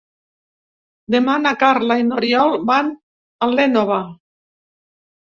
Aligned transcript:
Demà 1.15 1.35
na 1.43 1.51
Carla 1.63 1.97
i 2.03 2.05
n'Oriol 2.07 2.55
van 2.71 2.89
a 3.47 3.51
l'Énova. 3.53 4.01